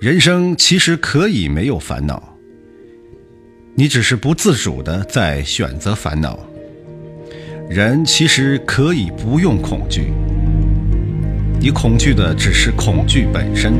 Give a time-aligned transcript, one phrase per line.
[0.00, 2.34] 人生其实可以没有烦恼，
[3.74, 6.38] 你只是不自主的在选择烦恼。
[7.68, 10.10] 人其实可以不用恐惧，
[11.60, 13.74] 你恐惧的只是恐惧本身。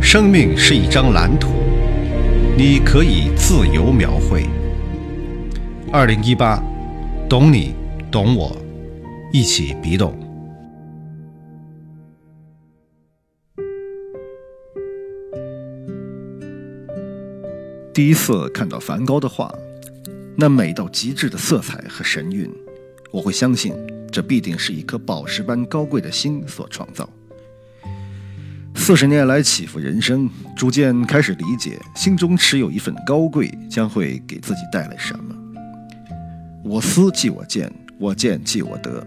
[0.00, 1.50] 生命是一张蓝图，
[2.56, 4.46] 你可以自由描绘。
[5.92, 6.58] 二零一八，
[7.28, 7.74] 懂你，
[8.10, 8.56] 懂我，
[9.30, 10.25] 一起笔懂。
[17.96, 19.50] 第一次看到梵高的画，
[20.36, 22.46] 那美到极致的色彩和神韵，
[23.10, 23.72] 我会相信
[24.12, 27.08] 这必定是一颗宝石般高贵的心所创造。
[28.74, 35.34] 四十年来起伏人生，逐渐开始理解，心中持有一份高贵将会给自己带来什么。
[36.62, 39.02] 我思即我见，我见即我得，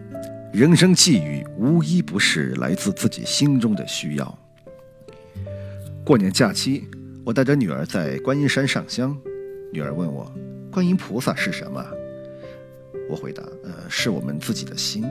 [0.51, 4.39] 人生际遇无一不是来自自己心中的需要。
[6.03, 6.85] 过年假期。
[7.29, 9.15] 我带着女儿在观音山上香，
[9.71, 10.33] 女儿问我
[10.73, 11.85] ：“观音菩萨是什么？”
[13.07, 15.05] 我回答：“呃，是我们自己的心，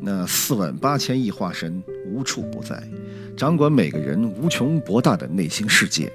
[0.00, 2.82] 那四万八千亿化身无处不在，
[3.36, 6.10] 掌管每个人无穷博大的内心世界。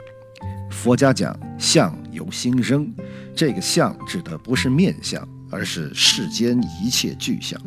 [0.71, 2.91] 佛家讲相由心生，
[3.35, 7.61] 这个相指的不是面相，而是世间一切具象。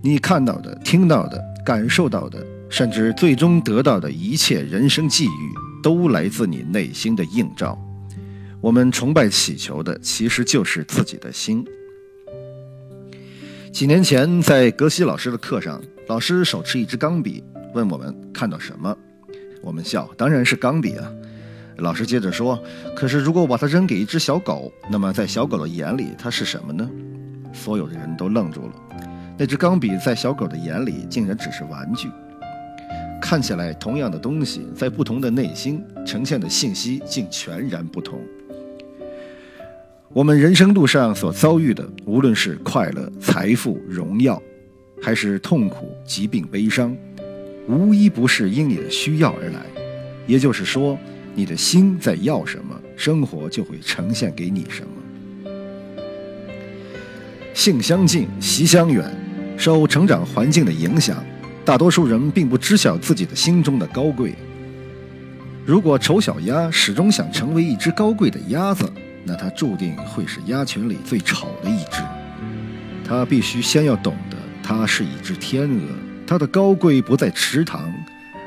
[0.00, 5.28] 你看到的、听到的、感受到的，甚至最终得到的一切人生际遇。”
[5.88, 7.82] 都来自你内心的映照。
[8.60, 11.64] 我们崇拜祈求的，其实就是自己的心。
[13.72, 18.94] 几年前，在格西老师的课上，老师手持一支钢笔，问我们看到什么。
[19.62, 21.10] 我们笑，当然是钢笔啊。
[21.78, 22.62] 老师接着说
[22.94, 26.86] ：“可是，如果我把它扔给一只小狗，那么在小狗的眼里，它是什么呢？”
[27.54, 28.74] 所有的人都愣住了。
[29.38, 32.10] 那支钢笔在小狗的眼里，竟然只是玩具。
[33.20, 38.18] 看起来同样的东西，在不同的内心呈现的信息竟全然不同。
[40.10, 44.42] 我们人生路上所遭遇的，无论是快乐、财富、荣耀，
[45.02, 46.96] 还是痛苦、疾病、悲伤，
[47.68, 49.60] 无一不是因你的需要而来。
[50.26, 50.98] 也就是说，
[51.34, 54.88] 你的心在要什么，生活就会呈现给你什么。
[57.54, 59.04] 性相近，习相远，
[59.56, 61.22] 受成长环境的影响。
[61.68, 64.34] 大多数人并不知晓自己的心中的高贵。
[65.66, 68.90] 如果丑小鸭始终想成为一只高贵的鸭子，
[69.22, 72.00] 那它注定会是鸭群里最丑的一只。
[73.06, 75.82] 它必须先要懂得，它是一只天鹅，
[76.26, 77.92] 它的高贵不在池塘，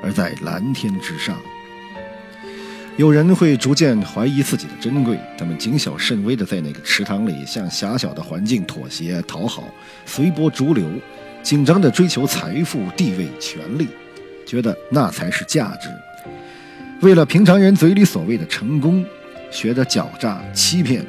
[0.01, 1.37] 而在蓝天之上。
[2.97, 9.65] 有人会逐渐怀疑自己的珍贵，他们谨小慎微地在那个池塘里向狭小的环境妥协讨好，
[10.07, 10.89] 随波逐流。
[11.43, 13.87] 紧张地追求财富、地位、权力，
[14.45, 15.89] 觉得那才是价值。
[17.01, 19.03] 为了平常人嘴里所谓的成功，
[19.49, 21.05] 学着狡诈、欺骗，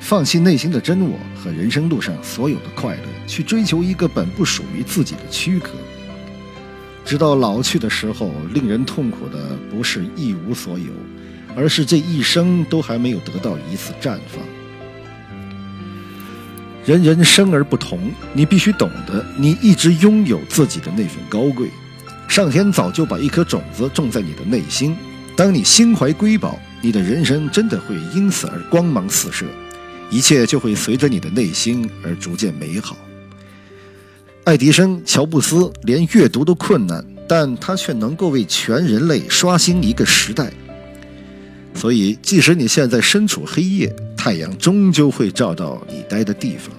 [0.00, 5.72] 放弃内心的真我和人生路上所有的快乐，去追求一个本不属于自己的躯壳。
[7.04, 10.92] 直到老去的时候，令人痛苦的不是一无所有，
[11.56, 14.42] 而是这一生都还没有得到一次绽放。
[16.86, 17.98] 人人生而不同，
[18.34, 21.68] 你必须懂得，你一直拥有自己的那份高贵。
[22.28, 24.94] 上天早就把一颗种子种在你的内心，
[25.34, 29.46] 当你心怀瑰宝，你的人生真的会因此而光芒四射，
[30.10, 32.96] 一切就会随着你的内心而逐渐美好。
[34.44, 40.52] 爱迪生、乔布斯连阅读都困难，但他却能够为全人类刷新一个时代。
[41.74, 46.74] 所以，即使你现在身处黑夜，太阳终究会照到你待的地方，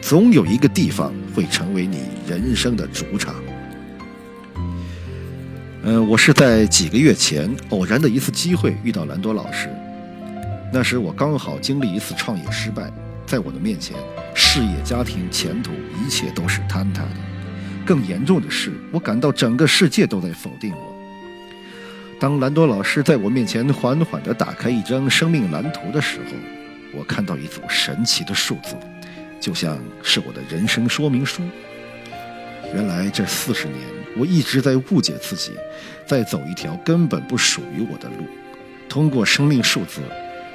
[0.00, 3.34] 总有一个地方会成为你人生的主场。
[5.82, 9.68] 嗯，我是在几个月前偶然的一次机会遇到兰多老师，
[10.72, 12.88] 那时我刚好经历一次创业失败，
[13.26, 13.96] 在我的面前，
[14.32, 17.16] 事业、家庭、前途一切都是坍塌的。
[17.84, 20.96] 更严重的是，我感到整个世界都在否定我。
[22.20, 26.32] 当兰多老师在我面前缓缓地打开一张生命蓝图的时候，
[26.96, 28.74] 我看到一组神奇的数字，
[29.38, 31.42] 就像是我的人生说明书。
[32.74, 33.78] 原来这四十年，
[34.16, 35.52] 我一直在误解自己，
[36.06, 38.26] 在走一条根本不属于我的路。
[38.88, 40.00] 通过生命数字，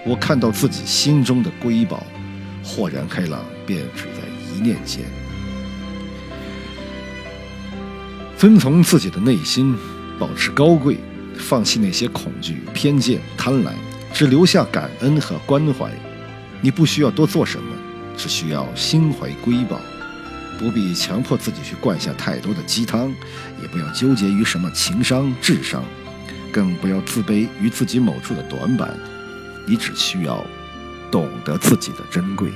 [0.05, 2.03] 我看到自己心中的瑰宝，
[2.63, 5.03] 豁然开朗，便只在一念间。
[8.35, 9.77] 遵从自己的内心，
[10.17, 10.97] 保持高贵，
[11.37, 13.73] 放弃那些恐惧、偏见、贪婪，
[14.11, 15.91] 只留下感恩和关怀。
[16.61, 17.75] 你不需要多做什么，
[18.15, 19.79] 只需要心怀瑰宝，
[20.59, 23.11] 不必强迫自己去灌下太多的鸡汤，
[23.61, 25.83] 也不要纠结于什么情商、智商，
[26.51, 28.95] 更不要自卑于自己某处的短板。
[29.65, 30.45] 你只需要
[31.11, 32.51] 懂得自己的珍贵。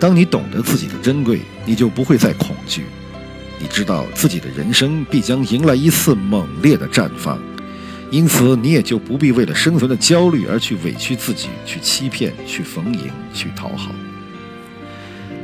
[0.00, 2.84] 当你懂得自己的珍贵，你就不会再恐惧。
[3.60, 7.38] 你知道自己的人生必将迎来一次猛烈的绽放，
[8.14, 13.90] 因此你也就不必为了生存的焦虑而去委屈自己，去欺骗，去逢迎，去讨好。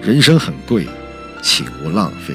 [0.01, 0.87] 人生很贵，
[1.43, 2.33] 请勿浪费。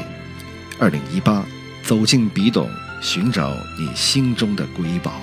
[0.78, 1.46] 二零一八，
[1.84, 2.70] 走进笔懂，
[3.02, 5.14] 寻找你心中的瑰宝。